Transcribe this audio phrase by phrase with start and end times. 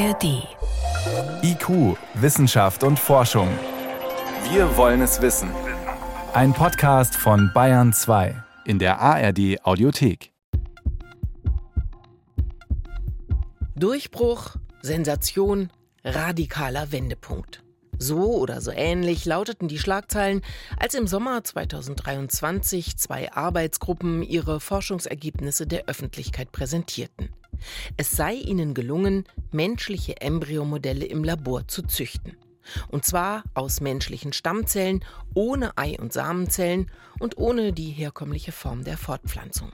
[0.00, 0.48] ARD.
[1.42, 3.48] IQ, Wissenschaft und Forschung.
[4.50, 5.50] Wir wollen es wissen.
[6.32, 10.32] Ein Podcast von Bayern 2 in der ARD Audiothek.
[13.76, 15.68] Durchbruch, Sensation,
[16.02, 17.62] radikaler Wendepunkt.
[17.98, 20.40] So oder so ähnlich lauteten die Schlagzeilen,
[20.78, 27.28] als im Sommer 2023 zwei Arbeitsgruppen ihre Forschungsergebnisse der Öffentlichkeit präsentierten.
[27.96, 32.36] Es sei ihnen gelungen, menschliche Embryomodelle im Labor zu züchten.
[32.88, 38.98] Und zwar aus menschlichen Stammzellen, ohne Ei- und Samenzellen und ohne die herkömmliche Form der
[38.98, 39.72] Fortpflanzung.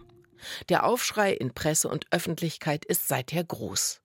[0.69, 4.01] Der Aufschrei in Presse und Öffentlichkeit ist seither groß.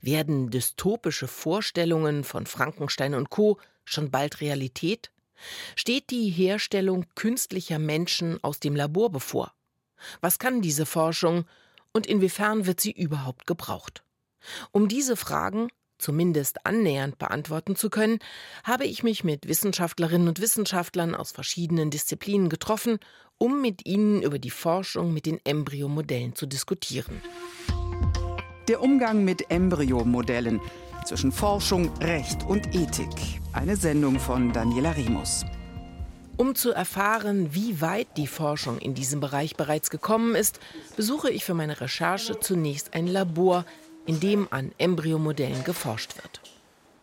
[0.00, 3.58] Werden dystopische Vorstellungen von Frankenstein und Co.
[3.84, 5.10] schon bald Realität?
[5.74, 9.52] Steht die Herstellung künstlicher Menschen aus dem Labor bevor?
[10.20, 11.44] Was kann diese Forschung
[11.96, 14.04] und inwiefern wird sie überhaupt gebraucht?
[14.70, 15.68] Um diese Fragen
[15.98, 18.18] zumindest annähernd beantworten zu können,
[18.64, 22.98] habe ich mich mit Wissenschaftlerinnen und Wissenschaftlern aus verschiedenen Disziplinen getroffen,
[23.38, 27.22] um mit ihnen über die Forschung mit den Embryomodellen zu diskutieren.
[28.68, 30.60] Der Umgang mit Embryomodellen
[31.06, 33.40] zwischen Forschung, Recht und Ethik.
[33.54, 35.46] Eine Sendung von Daniela Rimus.
[36.36, 40.60] Um zu erfahren, wie weit die Forschung in diesem Bereich bereits gekommen ist,
[40.94, 43.64] besuche ich für meine Recherche zunächst ein Labor,
[44.04, 46.40] in dem an Embryomodellen geforscht wird.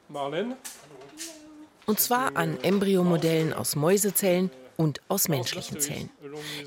[0.08, 0.56] Marlene?
[1.86, 6.10] Und zwar an Embryomodellen aus Mäusezellen und aus menschlichen Zellen.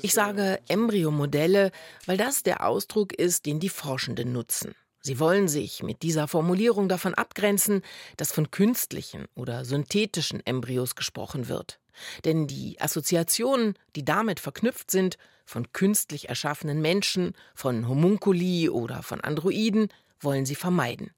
[0.01, 1.71] Ich sage Embryomodelle,
[2.05, 4.75] weil das der Ausdruck ist, den die Forschenden nutzen.
[5.01, 7.81] Sie wollen sich mit dieser Formulierung davon abgrenzen,
[8.17, 11.79] dass von künstlichen oder synthetischen Embryos gesprochen wird.
[12.25, 19.21] Denn die Assoziationen, die damit verknüpft sind, von künstlich erschaffenen Menschen, von Homunkuli oder von
[19.21, 19.87] Androiden,
[20.19, 21.11] wollen sie vermeiden.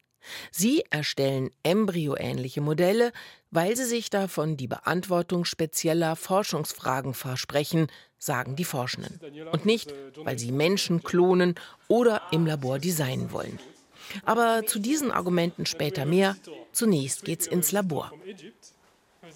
[0.52, 3.12] Sie erstellen embryoähnliche Modelle,
[3.52, 7.87] weil sie sich davon die Beantwortung spezieller Forschungsfragen versprechen,
[8.17, 9.20] sagen die Forschenden.
[9.52, 11.55] Und nicht, weil sie Menschen klonen
[11.88, 13.59] oder im Labor designen wollen.
[14.26, 16.36] Aber zu diesen Argumenten später mehr.
[16.71, 18.11] Zunächst geht's ins Labor.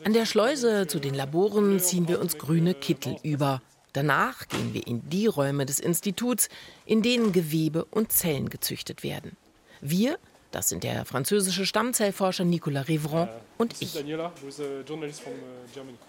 [0.04, 3.62] An der Schleuse zu den Laboren ziehen wir uns grüne Kittel über.
[3.94, 6.50] Danach gehen wir in die Räume des Instituts,
[6.86, 9.38] in denen Gewebe und Zellen gezüchtet werden.
[9.82, 10.18] Wir,
[10.54, 13.28] das sind der französische Stammzellforscher Nicolas Rivron
[13.58, 13.98] und ich.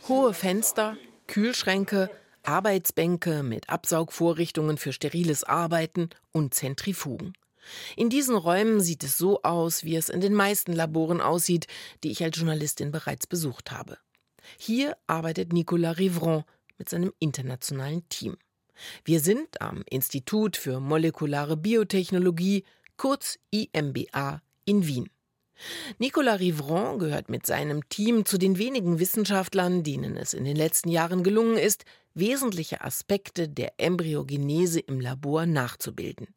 [0.08, 0.96] Hohe Fenster,
[1.26, 2.10] Kühlschränke,
[2.42, 7.32] Arbeitsbänke mit Absaugvorrichtungen für steriles Arbeiten und Zentrifugen.
[7.96, 11.66] In diesen Räumen sieht es so aus, wie es in den meisten Laboren aussieht,
[12.02, 13.96] die ich als Journalistin bereits besucht habe.
[14.58, 16.44] Hier arbeitet Nicolas Rivron
[16.76, 18.36] mit seinem internationalen Team.
[19.04, 22.64] Wir sind am Institut für molekulare Biotechnologie,
[22.96, 25.10] kurz IMBA, in Wien.
[25.98, 30.88] Nicolas Rivron gehört mit seinem Team zu den wenigen Wissenschaftlern, denen es in den letzten
[30.88, 31.84] Jahren gelungen ist,
[32.14, 36.28] wesentliche Aspekte der Embryogenese im Labor nachzubilden.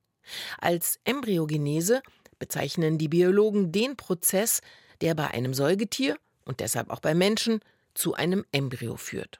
[0.59, 2.01] Als Embryogenese
[2.39, 4.61] bezeichnen die Biologen den Prozess,
[5.01, 7.61] der bei einem Säugetier und deshalb auch bei Menschen
[7.93, 9.39] zu einem Embryo führt.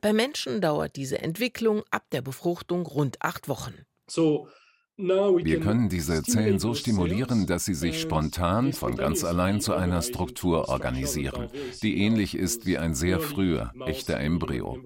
[0.00, 3.74] Bei Menschen dauert diese Entwicklung ab der Befruchtung rund acht Wochen.
[4.06, 4.48] So
[4.98, 10.02] wir können diese Zellen so stimulieren, dass sie sich spontan von ganz allein zu einer
[10.02, 11.48] Struktur organisieren,
[11.82, 14.76] die ähnlich ist wie ein sehr früher, echter Embryo.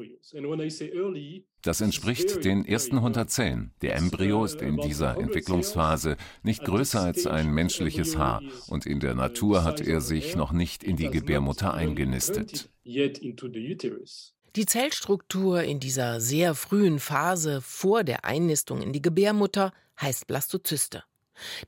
[1.62, 3.72] Das entspricht den ersten 100 Zellen.
[3.80, 9.14] Der Embryo ist in dieser Entwicklungsphase nicht größer als ein menschliches Haar und in der
[9.14, 12.68] Natur hat er sich noch nicht in die Gebärmutter eingenistet.
[14.54, 21.04] Die Zellstruktur in dieser sehr frühen Phase vor der Einnistung in die Gebärmutter heißt Blastozyste.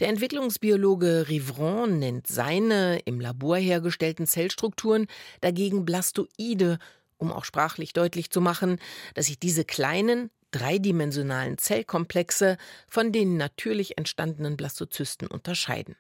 [0.01, 5.07] Der Entwicklungsbiologe Rivron nennt seine im Labor hergestellten Zellstrukturen
[5.41, 6.79] dagegen Blastoide,
[7.17, 8.79] um auch sprachlich deutlich zu machen,
[9.15, 15.97] dass sich diese kleinen, dreidimensionalen Zellkomplexe von den natürlich entstandenen Blastozysten unterscheiden.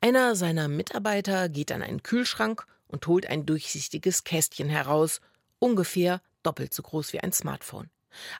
[0.00, 5.20] Einer seiner Mitarbeiter geht an einen Kühlschrank und holt ein durchsichtiges Kästchen heraus
[5.58, 7.90] ungefähr doppelt so groß wie ein Smartphone.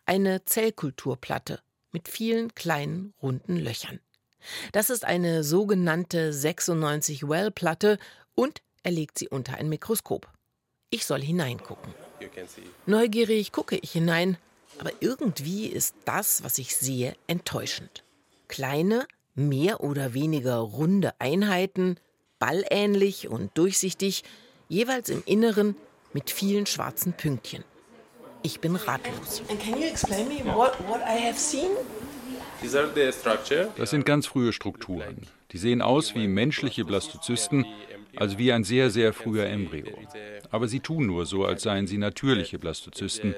[0.06, 1.60] Eine Zellkulturplatte
[1.92, 4.00] mit vielen kleinen runden Löchern.
[4.72, 7.98] Das ist eine sogenannte 96 Well-Platte
[8.34, 10.28] und er legt sie unter ein Mikroskop.
[10.90, 11.92] Ich soll hineingucken.
[12.86, 14.38] Neugierig gucke ich hinein,
[14.78, 18.04] aber irgendwie ist das, was ich sehe, enttäuschend.
[18.46, 21.96] Kleine, mehr oder weniger runde Einheiten,
[22.38, 24.24] ballähnlich und durchsichtig,
[24.68, 25.76] jeweils im Inneren
[26.12, 27.64] mit vielen schwarzen Pünktchen.
[28.42, 29.42] Ich bin ratlos.
[33.76, 35.26] Das sind ganz frühe Strukturen.
[35.52, 37.64] Die sehen aus wie menschliche Blastozysten,
[38.16, 39.98] also wie ein sehr, sehr früher Embryo.
[40.50, 43.34] Aber sie tun nur so, als seien sie natürliche Blastozysten.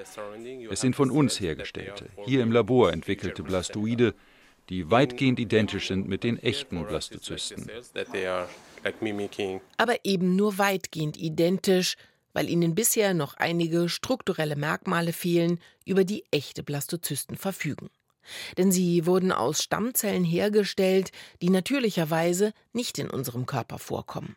[0.70, 4.14] Es sind von uns hergestellte, hier im Labor entwickelte Blastoide,
[4.68, 7.68] die weitgehend identisch sind mit den echten Blastozysten.
[9.76, 11.96] Aber eben nur weitgehend identisch,
[12.32, 17.90] weil ihnen bisher noch einige strukturelle Merkmale fehlen, über die echte Blastozysten verfügen.
[18.58, 21.10] Denn sie wurden aus Stammzellen hergestellt,
[21.42, 24.36] die natürlicherweise nicht in unserem Körper vorkommen.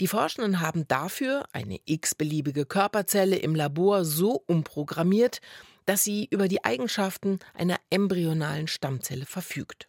[0.00, 5.40] Die Forschenden haben dafür eine x-beliebige Körperzelle im Labor so umprogrammiert,
[5.86, 9.88] dass sie über die Eigenschaften einer embryonalen Stammzelle verfügt.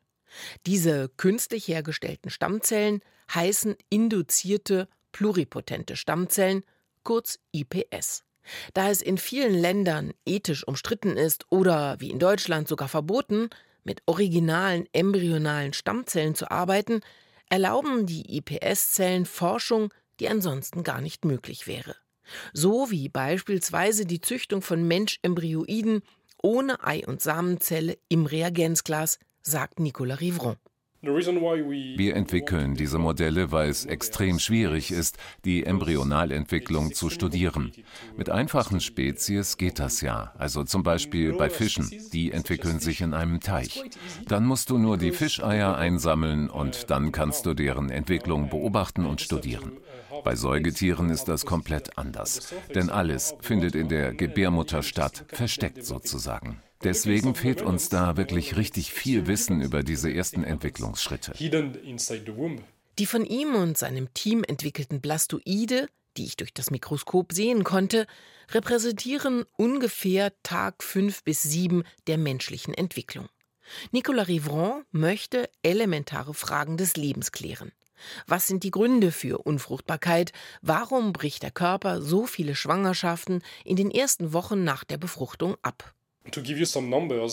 [0.66, 3.02] Diese künstlich hergestellten Stammzellen
[3.34, 6.64] heißen induzierte pluripotente Stammzellen,
[7.04, 8.24] kurz IPS.
[8.74, 13.50] Da es in vielen Ländern ethisch umstritten ist oder wie in Deutschland sogar verboten,
[13.84, 17.02] mit originalen embryonalen Stammzellen zu arbeiten,
[17.50, 21.96] erlauben die IPS-Zellen Forschung, die ansonsten gar nicht möglich wäre.
[22.54, 26.02] So wie beispielsweise die Züchtung von Mensch-Embryoiden
[26.42, 30.58] ohne Ei- und Samenzelle im Reagenzglas, sagt Nicolas Rivron.
[31.04, 37.72] Wir entwickeln diese Modelle, weil es extrem schwierig ist, die Embryonalentwicklung zu studieren.
[38.16, 43.16] Mit einfachen Spezies geht das ja, also zum Beispiel bei Fischen, die entwickeln sich in
[43.16, 43.84] einem Teich.
[44.28, 49.22] Dann musst du nur die Fischeier einsammeln und dann kannst du deren Entwicklung beobachten und
[49.22, 49.72] studieren.
[50.24, 56.62] Bei Säugetieren ist das komplett anders, denn alles findet in der Gebärmutter statt, versteckt sozusagen.
[56.84, 61.34] Deswegen fehlt uns da wirklich richtig viel Wissen über diese ersten Entwicklungsschritte.
[63.00, 65.88] Die von ihm und seinem Team entwickelten Blastoide,
[66.18, 68.08] die ich durch das Mikroskop sehen konnte,
[68.52, 73.30] repräsentieren ungefähr Tag 5 bis 7 der menschlichen Entwicklung.
[73.92, 77.72] Nicolas Rivron möchte elementare Fragen des Lebens klären.
[78.26, 80.34] Was sind die Gründe für Unfruchtbarkeit?
[80.62, 85.94] Warum bricht der Körper so viele Schwangerschaften in den ersten Wochen nach der Befruchtung ab?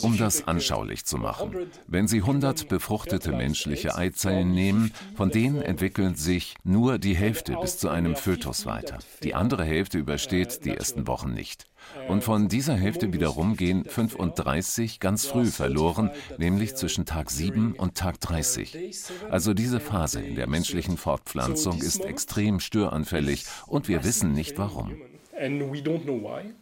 [0.03, 6.19] Um das anschaulich zu machen, wenn Sie 100 befruchtete menschliche Eizellen nehmen, von denen entwickelt
[6.19, 8.99] sich nur die Hälfte bis zu einem Fötus weiter.
[9.23, 11.67] Die andere Hälfte übersteht die ersten Wochen nicht.
[12.09, 17.95] Und von dieser Hälfte wiederum gehen 35 ganz früh verloren, nämlich zwischen Tag 7 und
[17.95, 18.97] Tag 30.
[19.31, 24.97] Also diese Phase in der menschlichen Fortpflanzung ist extrem störanfällig und wir wissen nicht warum.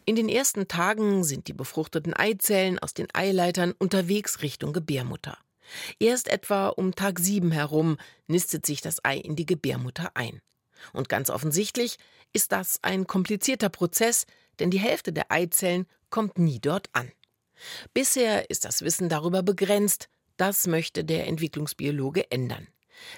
[0.05, 5.37] In den ersten Tagen sind die befruchteten Eizellen aus den Eileitern unterwegs Richtung Gebärmutter.
[5.99, 7.97] Erst etwa um Tag 7 herum
[8.27, 10.41] nistet sich das Ei in die Gebärmutter ein.
[10.93, 11.97] Und ganz offensichtlich
[12.33, 14.25] ist das ein komplizierter Prozess,
[14.59, 17.11] denn die Hälfte der Eizellen kommt nie dort an.
[17.93, 22.67] Bisher ist das Wissen darüber begrenzt, das möchte der Entwicklungsbiologe ändern.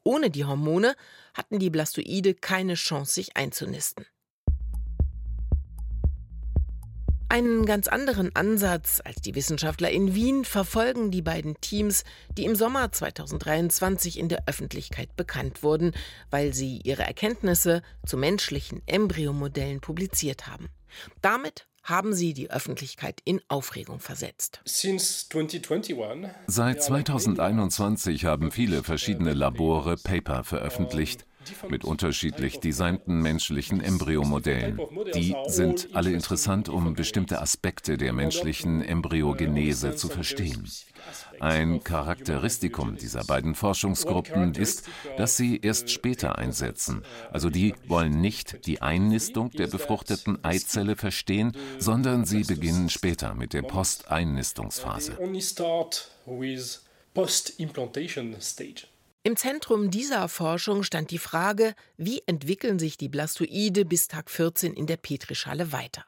[0.05, 0.95] Ohne die Hormone
[1.35, 4.07] hatten die Blastoide keine Chance, sich einzunisten.
[7.33, 12.03] Einen ganz anderen Ansatz als die Wissenschaftler in Wien verfolgen die beiden Teams,
[12.37, 15.93] die im Sommer 2023 in der Öffentlichkeit bekannt wurden,
[16.31, 20.71] weil sie ihre Erkenntnisse zu menschlichen Embryomodellen publiziert haben.
[21.23, 24.61] Damit haben sie die Öffentlichkeit in Aufregung versetzt.
[26.47, 31.27] Seit 2021 haben viele verschiedene Labore Paper veröffentlicht
[31.69, 34.81] mit unterschiedlich designten menschlichen Embryomodellen.
[35.15, 40.69] Die sind alle interessant, um bestimmte Aspekte der menschlichen Embryogenese zu verstehen.
[41.41, 47.03] Ein Charakteristikum dieser beiden Forschungsgruppen ist, dass sie erst später einsetzen.
[47.33, 53.55] Also die wollen nicht die Einnistung der befruchteten Eizelle verstehen, sondern sie beginnen später mit
[53.55, 55.17] der Posteinnistungsphase.
[59.23, 64.73] Im Zentrum dieser Forschung stand die Frage, wie entwickeln sich die Blastoide bis Tag 14
[64.73, 66.07] in der Petrischale weiter.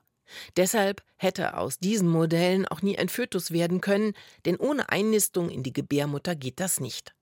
[0.57, 4.15] Deshalb hätte aus diesen Modellen auch nie ein Fötus werden können,
[4.47, 7.15] denn ohne Einnistung in die Gebärmutter geht das nicht.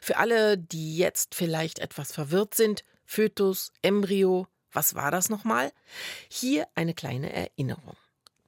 [0.00, 5.72] Für alle, die jetzt vielleicht etwas verwirrt sind, Fötus, Embryo, was war das nochmal?
[6.30, 7.96] Hier eine kleine Erinnerung.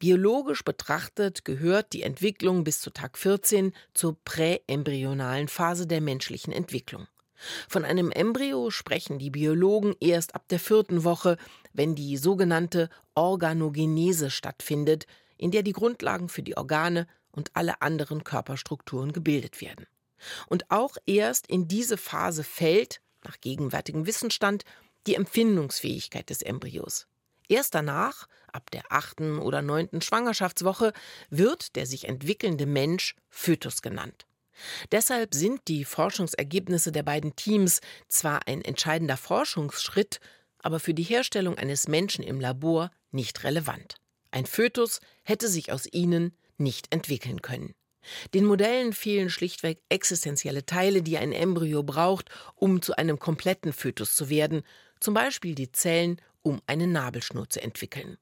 [0.04, 7.06] Biologisch betrachtet gehört die Entwicklung bis zu Tag 14 zur präembryonalen Phase der menschlichen Entwicklung.
[7.70, 11.38] Von einem Embryo sprechen die Biologen erst ab der vierten Woche,
[11.72, 15.06] wenn die sogenannte Organogenese stattfindet,
[15.38, 19.86] in der die Grundlagen für die Organe und alle anderen Körperstrukturen gebildet werden.
[20.48, 24.66] Und auch erst in diese Phase fällt, nach gegenwärtigem Wissensstand,
[25.06, 27.06] die Empfindungsfähigkeit des Embryos.
[27.48, 30.92] Erst danach, ab der achten oder neunten Schwangerschaftswoche,
[31.30, 34.26] wird der sich entwickelnde Mensch Fötus genannt.
[34.92, 40.20] Deshalb sind die Forschungsergebnisse der beiden Teams zwar ein entscheidender Forschungsschritt,
[40.58, 43.96] aber für die Herstellung eines Menschen im Labor nicht relevant.
[44.30, 47.74] Ein Fötus hätte sich aus ihnen nicht entwickeln können.
[48.34, 54.14] Den Modellen fehlen schlichtweg existenzielle Teile, die ein Embryo braucht, um zu einem kompletten Fötus
[54.14, 54.62] zu werden,
[55.00, 58.16] zum Beispiel die Zellen, um eine Nabelschnur zu entwickeln.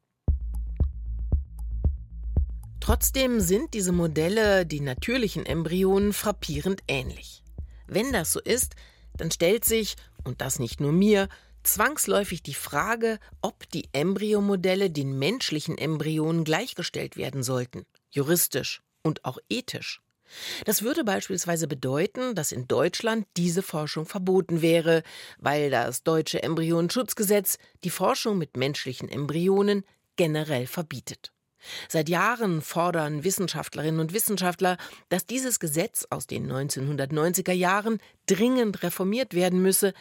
[2.81, 7.45] Trotzdem sind diese Modelle den natürlichen Embryonen frappierend ähnlich.
[7.87, 8.75] Wenn das so ist,
[9.17, 11.29] dann stellt sich, und das nicht nur mir,
[11.63, 19.39] zwangsläufig die Frage, ob die Embryomodelle den menschlichen Embryonen gleichgestellt werden sollten, juristisch und auch
[19.49, 20.01] ethisch.
[20.65, 25.03] Das würde beispielsweise bedeuten, dass in Deutschland diese Forschung verboten wäre,
[25.39, 29.85] weil das deutsche Embryonenschutzgesetz die Forschung mit menschlichen Embryonen
[30.17, 31.33] generell verbietet.
[31.89, 34.77] Seit Jahren fordern Wissenschaftlerinnen und Wissenschaftler,
[35.09, 39.93] dass dieses Gesetz aus den 1990er Jahren dringend reformiert werden müsse,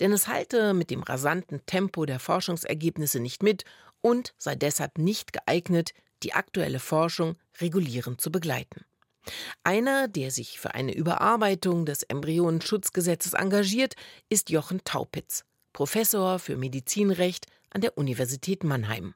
[0.00, 3.64] denn es halte mit dem rasanten Tempo der Forschungsergebnisse nicht mit
[4.00, 5.92] und sei deshalb nicht geeignet,
[6.22, 8.84] die aktuelle Forschung regulierend zu begleiten.
[9.64, 13.94] Einer, der sich für eine Überarbeitung des Embryonenschutzgesetzes engagiert,
[14.28, 19.14] ist Jochen Taupitz, Professor für Medizinrecht an der Universität Mannheim.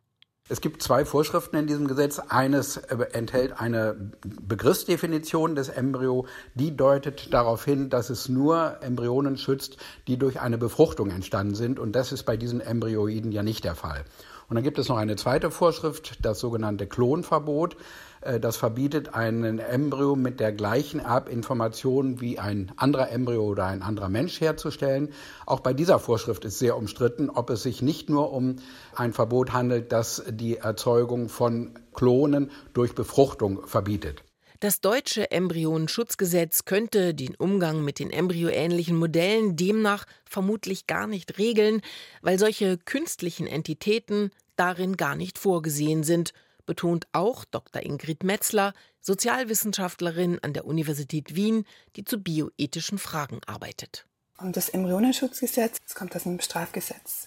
[0.49, 2.19] Es gibt zwei Vorschriften in diesem Gesetz.
[2.19, 9.37] Eines äh, enthält eine Begriffsdefinition des Embryo, die deutet darauf hin, dass es nur Embryonen
[9.39, 9.77] schützt,
[10.09, 11.79] die durch eine Befruchtung entstanden sind.
[11.79, 14.05] Und das ist bei diesen Embryoiden ja nicht der Fall.
[14.49, 17.77] Und dann gibt es noch eine zweite Vorschrift, das sogenannte Klonverbot.
[18.21, 23.83] Äh, das verbietet einen Embryo mit der gleichen Erbinformation wie ein anderer Embryo oder ein
[23.83, 25.13] anderer Mensch herzustellen.
[25.47, 28.57] Auch bei dieser Vorschrift ist sehr umstritten, ob es sich nicht nur um
[28.95, 34.23] ein Verbot handelt, das die Erzeugung von Klonen durch Befruchtung verbietet.
[34.63, 41.81] Das deutsche Embryonenschutzgesetz könnte den Umgang mit den embryoähnlichen Modellen demnach vermutlich gar nicht regeln,
[42.21, 46.33] weil solche künstlichen Entitäten darin gar nicht vorgesehen sind,
[46.65, 47.83] betont auch Dr.
[47.83, 51.65] Ingrid Metzler, Sozialwissenschaftlerin an der Universität Wien,
[51.97, 54.07] die zu bioethischen Fragen arbeitet.
[54.39, 57.27] Und das Embryonenschutzgesetz das kommt aus dem Strafgesetz.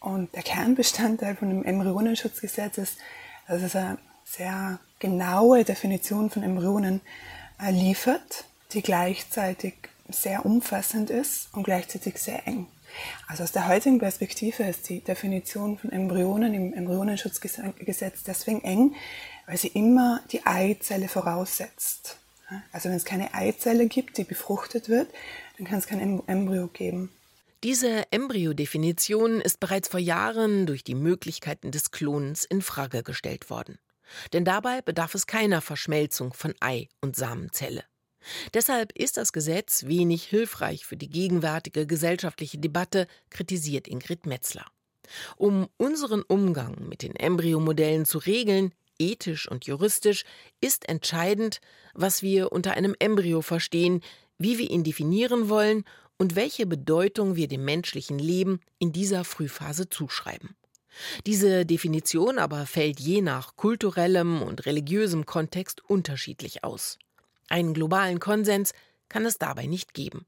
[0.00, 2.98] Und der Kernbestandteil von dem Embryonenschutzgesetz ist,
[3.46, 7.00] dass es eine sehr genaue Definition von Embryonen
[7.60, 9.74] äh, liefert, die gleichzeitig
[10.08, 12.66] sehr umfassend ist und gleichzeitig sehr eng.
[13.26, 18.94] Also aus der heutigen Perspektive ist die Definition von Embryonen im Embryonenschutzgesetz deswegen eng,
[19.46, 22.18] weil sie immer die Eizelle voraussetzt.
[22.72, 25.08] Also wenn es keine Eizelle gibt, die befruchtet wird,
[25.58, 27.10] dann kann es kein Embryo geben.
[27.64, 33.78] Diese Embryodefinition ist bereits vor Jahren durch die Möglichkeiten des Klonens in Frage gestellt worden.
[34.32, 37.84] Denn dabei bedarf es keiner Verschmelzung von Ei und Samenzelle.
[38.54, 44.66] Deshalb ist das Gesetz wenig hilfreich für die gegenwärtige gesellschaftliche Debatte, kritisiert Ingrid Metzler.
[45.36, 50.24] Um unseren Umgang mit den Embryomodellen zu regeln, ethisch und juristisch,
[50.60, 51.60] ist entscheidend,
[51.92, 54.00] was wir unter einem Embryo verstehen,
[54.38, 55.84] wie wir ihn definieren wollen
[56.16, 60.56] und welche Bedeutung wir dem menschlichen Leben in dieser Frühphase zuschreiben.
[61.26, 66.98] Diese Definition aber fällt je nach kulturellem und religiösem Kontext unterschiedlich aus.
[67.48, 68.72] Einen globalen Konsens
[69.08, 70.26] kann es dabei nicht geben.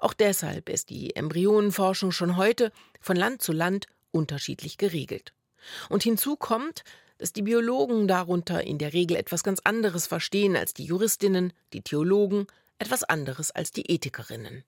[0.00, 5.32] Auch deshalb ist die Embryonenforschung schon heute von Land zu Land unterschiedlich geregelt.
[5.88, 6.82] Und hinzu kommt,
[7.18, 11.82] dass die Biologen darunter in der Regel etwas ganz anderes verstehen als die Juristinnen, die
[11.82, 12.46] Theologen,
[12.78, 14.64] etwas anderes als die Ethikerinnen.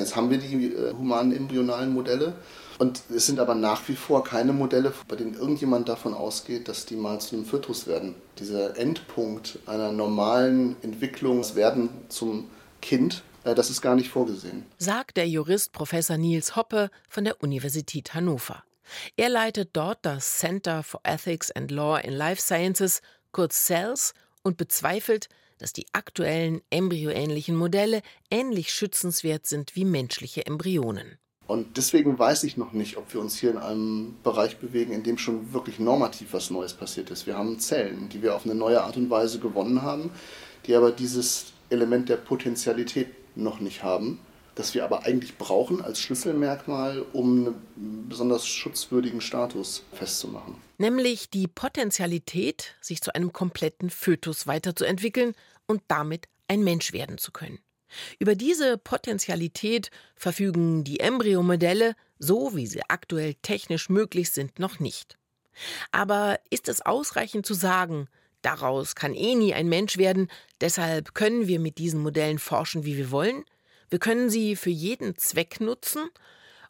[0.00, 2.34] Jetzt haben wir die äh, humanen embryonalen Modelle
[2.78, 6.86] und es sind aber nach wie vor keine Modelle, bei denen irgendjemand davon ausgeht, dass
[6.86, 8.14] die mal zu einem Fötus werden.
[8.38, 12.48] Dieser Endpunkt einer normalen Entwicklung, das Werden zum
[12.80, 14.64] Kind, äh, das ist gar nicht vorgesehen.
[14.78, 18.64] Sagt der Jurist Professor Niels Hoppe von der Universität Hannover.
[19.16, 24.56] Er leitet dort das Center for Ethics and Law in Life Sciences, kurz CELS, und
[24.56, 25.28] bezweifelt,
[25.60, 31.18] dass die aktuellen embryoähnlichen Modelle ähnlich schützenswert sind wie menschliche Embryonen.
[31.46, 35.02] Und deswegen weiß ich noch nicht, ob wir uns hier in einem Bereich bewegen, in
[35.02, 37.26] dem schon wirklich normativ was Neues passiert ist.
[37.26, 40.10] Wir haben Zellen, die wir auf eine neue Art und Weise gewonnen haben,
[40.66, 44.20] die aber dieses Element der Potentialität noch nicht haben,
[44.54, 50.54] das wir aber eigentlich brauchen als Schlüsselmerkmal, um einen besonders schutzwürdigen Status festzumachen.
[50.78, 55.34] Nämlich die Potentialität, sich zu einem kompletten Fötus weiterzuentwickeln
[55.70, 57.60] und damit ein Mensch werden zu können.
[58.18, 65.18] Über diese Potentialität verfügen die Embryomodelle, so wie sie aktuell technisch möglich sind, noch nicht.
[65.90, 68.08] Aber ist es ausreichend zu sagen,
[68.42, 70.28] daraus kann eh nie ein Mensch werden,
[70.60, 73.44] deshalb können wir mit diesen Modellen forschen, wie wir wollen?
[73.88, 76.10] Wir können sie für jeden Zweck nutzen?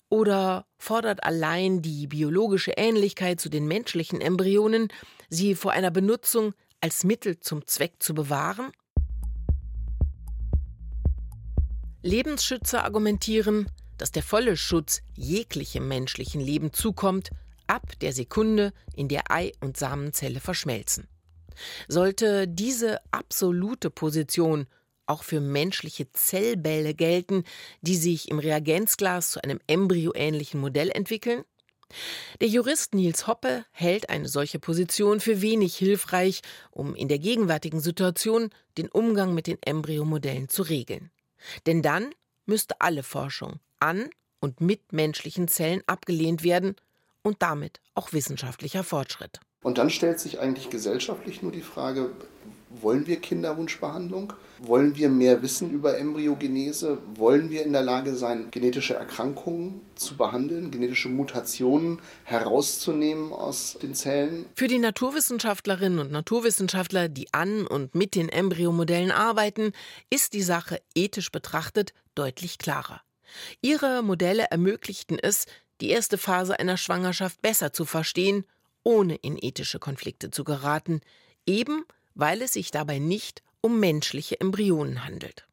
[0.08, 4.88] Oder fordert allein die biologische Ähnlichkeit zu den menschlichen Embryonen,
[5.28, 8.72] sie vor einer Benutzung als Mittel zum Zweck zu bewahren?
[12.02, 17.30] Lebensschützer argumentieren, dass der volle Schutz jeglichem menschlichen Leben zukommt,
[17.66, 21.08] ab der Sekunde, in der Ei und Samenzelle verschmelzen.
[21.88, 24.66] Sollte diese absolute Position
[25.04, 27.44] auch für menschliche Zellbälle gelten,
[27.82, 31.44] die sich im Reagenzglas zu einem embryoähnlichen Modell entwickeln?
[32.40, 36.40] Der Jurist Niels Hoppe hält eine solche Position für wenig hilfreich,
[36.70, 41.10] um in der gegenwärtigen Situation den Umgang mit den Embryomodellen zu regeln.
[41.66, 42.14] Denn dann
[42.46, 46.76] müsste alle Forschung an und mit menschlichen Zellen abgelehnt werden
[47.22, 49.40] und damit auch wissenschaftlicher Fortschritt.
[49.62, 52.10] Und dann stellt sich eigentlich gesellschaftlich nur die Frage,
[52.70, 54.32] wollen wir Kinderwunschbehandlung?
[54.60, 56.98] Wollen wir mehr wissen über Embryogenese?
[57.16, 63.94] Wollen wir in der Lage sein, genetische Erkrankungen zu behandeln, genetische Mutationen herauszunehmen aus den
[63.94, 64.46] Zellen?
[64.54, 69.72] Für die Naturwissenschaftlerinnen und Naturwissenschaftler, die an und mit den Embryomodellen arbeiten,
[70.08, 73.02] ist die Sache ethisch betrachtet deutlich klarer.
[73.62, 75.46] Ihre Modelle ermöglichten es,
[75.80, 78.44] die erste Phase einer Schwangerschaft besser zu verstehen,
[78.82, 81.00] ohne in ethische Konflikte zu geraten,
[81.46, 81.84] eben
[82.20, 85.46] weil es sich dabei nicht um menschliche Embryonen handelt.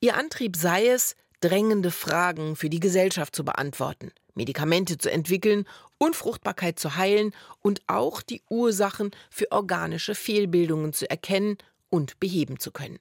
[0.00, 5.66] Ihr Antrieb sei es, drängende Fragen für die Gesellschaft zu beantworten, Medikamente zu entwickeln,
[5.98, 11.56] Unfruchtbarkeit zu heilen und auch die Ursachen für organische Fehlbildungen zu erkennen
[11.88, 12.98] und beheben zu können.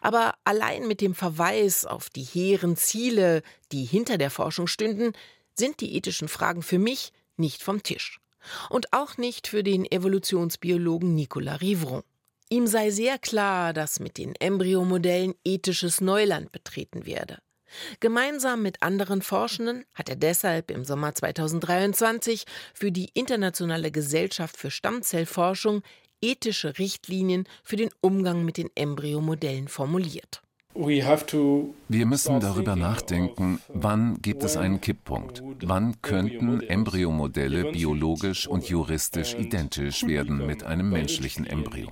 [0.00, 5.12] Aber allein mit dem Verweis auf die hehren Ziele, die hinter der Forschung stünden,
[5.54, 8.20] sind die ethischen Fragen für mich nicht vom Tisch
[8.70, 12.02] und auch nicht für den Evolutionsbiologen Nicolas Rivron.
[12.50, 17.38] Ihm sei sehr klar, dass mit den Embryomodellen ethisches Neuland betreten werde.
[18.00, 24.70] Gemeinsam mit anderen Forschenden hat er deshalb im Sommer 2023 für die Internationale Gesellschaft für
[24.70, 25.82] Stammzellforschung
[26.20, 30.42] ethische Richtlinien für den Umgang mit den Embryomodellen formuliert.
[30.74, 35.42] Wir müssen darüber nachdenken, wann gibt es einen Kipppunkt?
[35.64, 41.88] Wann könnten Embryomodelle biologisch und juristisch identisch werden mit einem menschlichen Embryo?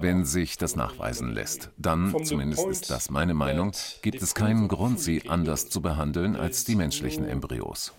[0.00, 5.00] Wenn sich das nachweisen lässt, dann, zumindest ist das meine Meinung, gibt es keinen Grund,
[5.00, 7.94] sie anders zu behandeln als die menschlichen Embryos.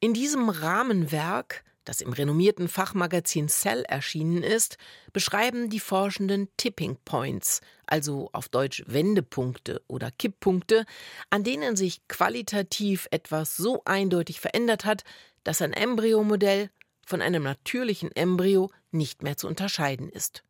[0.00, 4.78] In diesem Rahmenwerk das im renommierten Fachmagazin Cell erschienen ist,
[5.12, 10.84] beschreiben die Forschenden Tipping Points, also auf Deutsch Wendepunkte oder Kipppunkte,
[11.30, 15.04] an denen sich qualitativ etwas so eindeutig verändert hat,
[15.44, 16.70] dass ein Embryomodell
[17.06, 20.44] von einem natürlichen Embryo nicht mehr zu unterscheiden ist.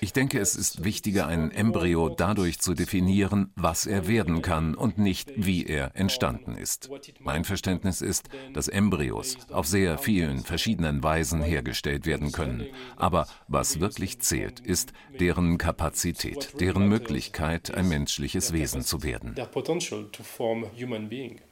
[0.00, 4.98] Ich denke, es ist wichtiger, ein Embryo dadurch zu definieren, was er werden kann und
[4.98, 6.88] nicht, wie er entstanden ist.
[7.20, 12.66] Mein Verständnis ist, dass Embryos auf sehr vielen verschiedenen Weisen hergestellt werden können.
[12.96, 19.34] Aber was wirklich zählt, ist deren Kapazität, deren Möglichkeit, ein menschliches Wesen zu werden.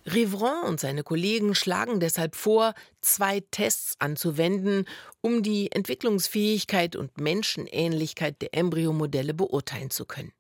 [0.07, 4.85] Rivron und seine Kollegen schlagen deshalb vor, zwei Tests anzuwenden,
[5.27, 10.33] um die Entwicklungsfähigkeit und Menschenähnlichkeit der Embryomodelle beurteilen zu können.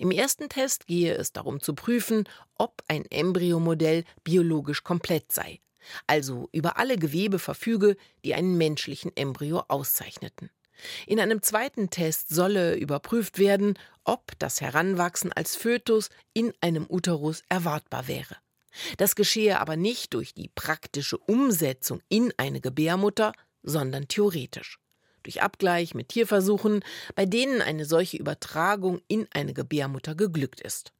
[0.00, 2.28] Im ersten Test gehe es darum zu prüfen,
[2.58, 5.60] ob ein Embryomodell biologisch komplett sei,
[6.08, 10.50] also über alle Gewebe verfüge, die einen menschlichen Embryo auszeichneten.
[11.06, 17.44] In einem zweiten Test solle überprüft werden, ob das Heranwachsen als Fötus in einem Uterus
[17.48, 18.38] erwartbar wäre.
[18.96, 24.78] Das geschehe aber nicht durch die praktische Umsetzung in eine Gebärmutter, sondern theoretisch.
[25.22, 30.92] Durch Abgleich mit Tierversuchen, bei denen eine solche Übertragung in eine Gebärmutter geglückt ist.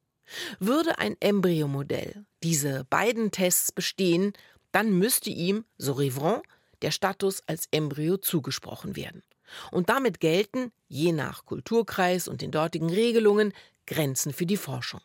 [0.59, 4.33] Würde ein Embryomodell diese beiden Tests bestehen,
[4.71, 6.41] dann müsste ihm, so Rivron,
[6.81, 9.23] der Status als Embryo zugesprochen werden.
[9.71, 13.53] Und damit gelten, je nach Kulturkreis und den dortigen Regelungen,
[13.85, 15.01] Grenzen für die Forschung.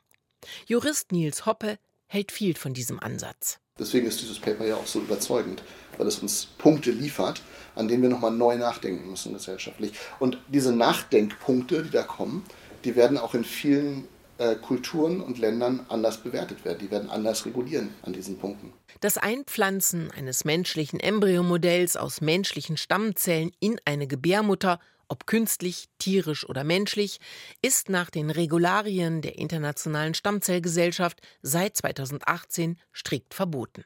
[0.66, 3.60] Jurist Niels Hoppe hält viel von diesem Ansatz.
[3.78, 5.62] Deswegen ist dieses Paper ja auch so überzeugend,
[5.96, 7.42] weil es uns Punkte liefert,
[7.74, 9.92] an denen wir nochmal neu nachdenken müssen gesellschaftlich.
[10.18, 12.44] Und diese Nachdenkpunkte, die da kommen,
[12.84, 16.78] die werden auch in vielen äh, Kulturen und Ländern anders bewertet werden.
[16.80, 18.72] Die werden anders regulieren an diesen Punkten.
[19.00, 26.64] Das Einpflanzen eines menschlichen Embryomodells aus menschlichen Stammzellen in eine Gebärmutter, ob künstlich, tierisch oder
[26.64, 27.18] menschlich,
[27.62, 33.84] ist nach den Regularien der Internationalen Stammzellgesellschaft seit 2018 strikt verboten.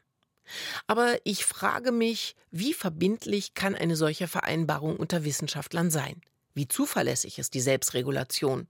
[0.87, 6.21] Aber ich frage mich, wie verbindlich kann eine solche Vereinbarung unter Wissenschaftlern sein?
[6.53, 8.67] Wie zuverlässig ist die Selbstregulation?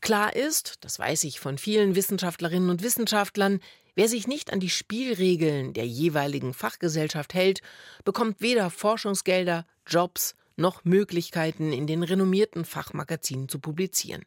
[0.00, 3.60] Klar ist, das weiß ich von vielen Wissenschaftlerinnen und Wissenschaftlern,
[3.94, 7.60] wer sich nicht an die Spielregeln der jeweiligen Fachgesellschaft hält,
[8.04, 14.22] bekommt weder Forschungsgelder, Jobs noch Möglichkeiten, in den renommierten Fachmagazinen zu publizieren.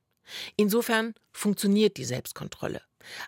[0.55, 2.81] Insofern funktioniert die Selbstkontrolle.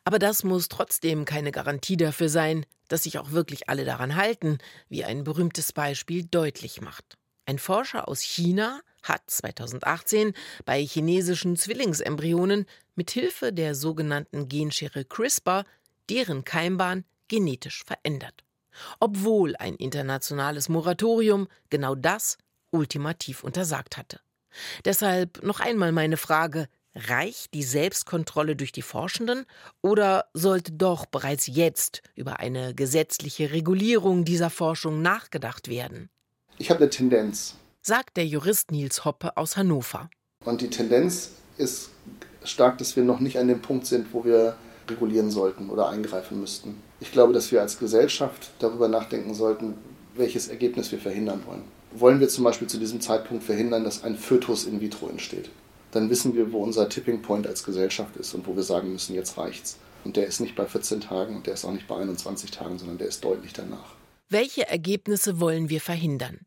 [0.04, 4.58] Aber das muss trotzdem keine Garantie dafür sein, dass sich auch wirklich alle daran halten,
[4.90, 7.18] wie ein berühmtes Beispiel deutlich macht.
[7.46, 10.34] Ein Forscher aus China hat 2018
[10.66, 15.64] bei chinesischen Zwillingsembryonen mit Hilfe der sogenannten Genschere CRISPR
[16.10, 18.44] deren Keimbahn genetisch verändert.
[19.00, 22.38] Obwohl ein internationales Moratorium genau das
[22.72, 24.20] ultimativ untersagt hatte.
[24.86, 29.46] Deshalb noch einmal meine Frage, reicht die Selbstkontrolle durch die Forschenden
[29.82, 36.10] oder sollte doch bereits jetzt über eine gesetzliche Regulierung dieser Forschung nachgedacht werden?
[36.58, 40.10] Ich habe eine Tendenz, sagt der Jurist Nils Hoppe aus Hannover.
[40.44, 41.92] Und die Tendenz ist
[42.44, 44.56] stark, dass wir noch nicht an dem Punkt sind, wo wir
[44.90, 46.82] regulieren sollten oder eingreifen müssten.
[47.00, 49.76] Ich glaube, dass wir als Gesellschaft darüber nachdenken sollten,
[50.16, 51.64] welches Ergebnis wir verhindern wollen.
[52.00, 55.50] Wollen wir zum Beispiel zu diesem Zeitpunkt verhindern, dass ein Fötus in vitro entsteht?
[55.90, 59.16] Dann wissen wir, wo unser Tipping Point als Gesellschaft ist und wo wir sagen müssen,
[59.16, 59.80] jetzt reicht's.
[60.04, 62.78] Und der ist nicht bei 14 Tagen und der ist auch nicht bei 21 Tagen,
[62.78, 63.96] sondern der ist deutlich danach.
[64.30, 66.42] Welche Ergebnisse wollen wir verhindern?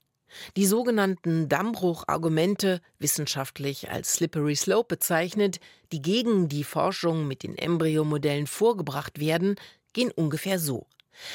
[0.56, 5.58] Die sogenannten Dammbruchargumente, wissenschaftlich als Slippery Slope bezeichnet,
[5.90, 9.56] die gegen die Forschung mit den Embryomodellen vorgebracht werden,
[9.94, 10.86] gehen ungefähr so.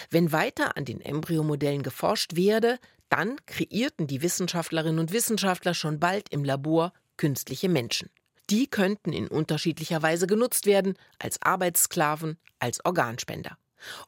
[0.09, 6.29] Wenn weiter an den Embryomodellen geforscht werde, dann kreierten die Wissenschaftlerinnen und Wissenschaftler schon bald
[6.29, 8.09] im Labor künstliche Menschen.
[8.49, 13.57] Die könnten in unterschiedlicher Weise genutzt werden, als Arbeitssklaven, als Organspender.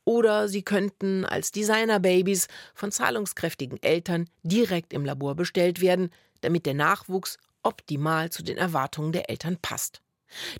[0.05, 6.73] Oder sie könnten als Designerbabys von zahlungskräftigen Eltern direkt im Labor bestellt werden, damit der
[6.73, 10.01] Nachwuchs optimal zu den Erwartungen der Eltern passt.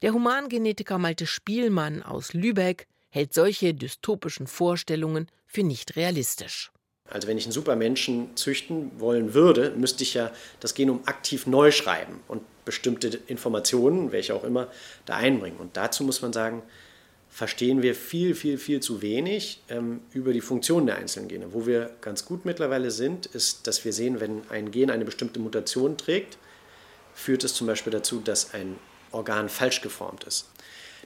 [0.02, 6.72] Der Humangenetiker Malte Spielmann aus Lübeck hält solche dystopischen Vorstellungen für nicht realistisch.
[7.10, 11.72] Also wenn ich einen Supermenschen züchten wollen würde, müsste ich ja das Genom aktiv neu
[11.72, 14.68] schreiben und bestimmte Informationen, welche auch immer,
[15.06, 15.58] da einbringen.
[15.58, 16.64] Und dazu muss man sagen,
[17.30, 21.54] verstehen wir viel, viel, viel zu wenig ähm, über die Funktion der einzelnen Gene.
[21.54, 25.40] Wo wir ganz gut mittlerweile sind, ist, dass wir sehen, wenn ein Gen eine bestimmte
[25.40, 26.38] Mutation trägt,
[27.14, 28.78] führt es zum Beispiel dazu, dass ein
[29.12, 30.50] Organ falsch geformt ist.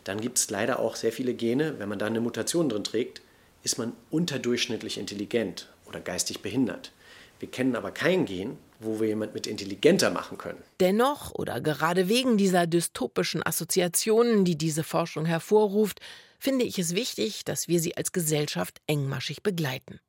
[0.04, 3.22] Dann gibt es leider auch sehr viele Gene, wenn man da eine Mutation drin trägt,
[3.64, 6.92] ist man unterdurchschnittlich intelligent oder geistig behindert.
[7.40, 10.62] Wir kennen aber kein Gen, wo wir jemand mit intelligenter machen können.
[10.80, 16.00] Dennoch oder gerade wegen dieser dystopischen Assoziationen, die diese Forschung hervorruft,
[16.40, 20.00] finde ich es wichtig, dass wir sie als Gesellschaft engmaschig begleiten.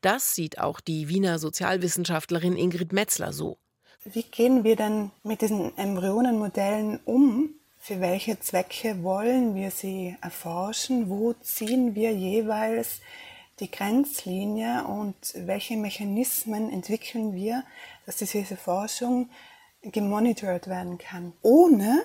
[0.00, 3.58] Das sieht auch die Wiener Sozialwissenschaftlerin Ingrid Metzler so.
[4.04, 7.50] Wie gehen wir denn mit diesen Embryonenmodellen um?
[7.76, 11.08] Für welche Zwecke wollen wir sie erforschen?
[11.10, 13.00] Wo ziehen wir jeweils
[13.60, 17.64] die Grenzlinie und welche Mechanismen entwickeln wir,
[18.06, 19.30] dass diese Forschung
[19.82, 22.04] gemonitort werden kann, ohne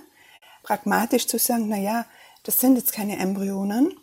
[0.64, 2.06] pragmatisch zu sagen, na ja,
[2.44, 3.98] das sind jetzt keine Embryonen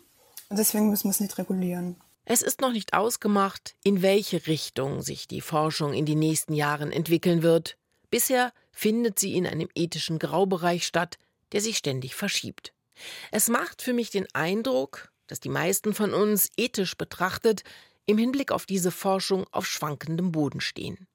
[0.49, 1.95] und deswegen müssen wir es nicht regulieren.
[2.25, 6.91] Es ist noch nicht ausgemacht, in welche Richtung sich die Forschung in den nächsten Jahren
[6.91, 7.77] entwickeln wird.
[8.09, 11.17] Bisher findet sie in einem ethischen Graubereich statt,
[11.51, 12.73] der sich ständig verschiebt.
[13.31, 17.63] Es macht für mich den Eindruck, dass die meisten von uns ethisch betrachtet
[18.05, 21.07] im Hinblick auf diese Forschung auf schwankendem Boden stehen.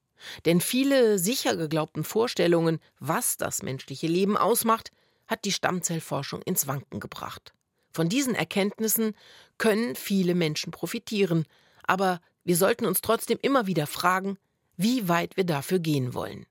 [0.47, 4.91] Denn viele sicher geglaubten Vorstellungen, was das menschliche Leben ausmacht,
[5.27, 7.53] hat die Stammzellforschung ins Wanken gebracht.
[7.93, 9.15] Von diesen Erkenntnissen
[9.59, 11.45] können viele Menschen profitieren,
[11.83, 14.39] aber wir sollten uns trotzdem immer wieder fragen,
[14.79, 16.47] wie weit wir dafür gehen wollen.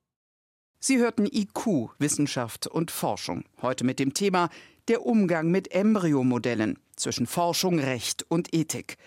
[0.78, 3.44] Sie hörten IQ, Wissenschaft und Forschung.
[3.64, 4.52] Heute mit dem Thema
[4.88, 8.98] der Umgang mit Embryomodellen zwischen Forschung, Recht und Ethik.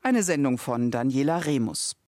[0.00, 1.96] Eine Sendung von Daniela Remus.